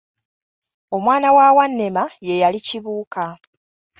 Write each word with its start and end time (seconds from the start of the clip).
Omwana 0.95 1.27
wa 1.35 1.45
Wannema 1.57 2.03
ye 2.27 2.35
yali 2.41 2.59
Kibuuka. 2.67 3.25